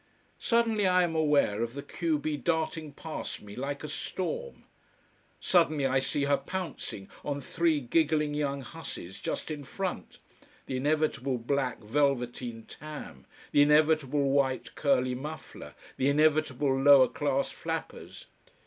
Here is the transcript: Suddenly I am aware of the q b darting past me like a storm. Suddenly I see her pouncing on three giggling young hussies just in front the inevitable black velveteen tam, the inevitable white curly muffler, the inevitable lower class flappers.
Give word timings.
Suddenly 0.39 0.87
I 0.87 1.03
am 1.03 1.13
aware 1.13 1.61
of 1.61 1.75
the 1.75 1.83
q 1.83 2.17
b 2.17 2.35
darting 2.35 2.91
past 2.91 3.39
me 3.43 3.55
like 3.55 3.83
a 3.83 3.87
storm. 3.87 4.63
Suddenly 5.39 5.85
I 5.85 5.99
see 5.99 6.23
her 6.23 6.37
pouncing 6.37 7.07
on 7.23 7.39
three 7.39 7.79
giggling 7.79 8.33
young 8.33 8.61
hussies 8.61 9.19
just 9.19 9.51
in 9.51 9.63
front 9.63 10.17
the 10.65 10.75
inevitable 10.77 11.37
black 11.37 11.83
velveteen 11.83 12.63
tam, 12.65 13.27
the 13.51 13.61
inevitable 13.61 14.31
white 14.31 14.73
curly 14.73 15.13
muffler, 15.13 15.75
the 15.97 16.09
inevitable 16.09 16.75
lower 16.81 17.07
class 17.07 17.51
flappers. 17.51 18.25